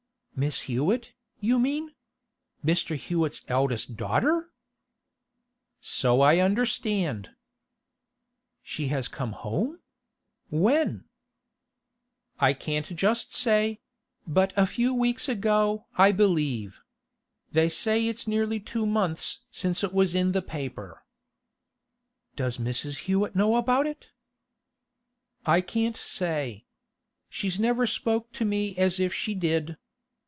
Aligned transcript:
'Miss 0.33 0.61
Hewett, 0.61 1.13
you 1.39 1.59
mean? 1.59 1.93
Mr. 2.65 2.95
Hewett's 2.97 3.45
eldest 3.47 3.95
daughter?' 3.95 4.51
'So 5.81 6.21
I 6.21 6.39
understand.' 6.39 7.29
'She 8.63 8.87
has 8.87 9.07
come 9.07 9.33
home? 9.33 9.81
When?' 10.49 11.05
'I 12.39 12.53
can't 12.53 12.95
just 12.95 13.35
say; 13.35 13.81
but 14.25 14.51
a 14.57 14.65
few 14.65 14.95
weeks 14.95 15.29
ago, 15.29 15.85
I 15.95 16.11
believe. 16.11 16.79
They 17.51 17.69
say 17.69 18.07
it's 18.07 18.25
nearly 18.27 18.59
two 18.59 18.87
months 18.87 19.41
since 19.51 19.83
it 19.83 19.93
was 19.93 20.15
in 20.15 20.31
the 20.31 20.41
paper.' 20.41 21.05
'Does 22.35 22.57
Mrs. 22.57 23.01
Hewett 23.05 23.35
know 23.35 23.57
about 23.57 23.85
it?' 23.85 24.09
'I 25.45 25.61
can't 25.61 25.97
say. 25.97 26.65
She's 27.29 27.59
never 27.59 27.85
spoke 27.85 28.31
to 28.31 28.43
me 28.45 28.75
as 28.75 28.99
if 28.99 29.13
she 29.13 29.35
did. 29.35 29.77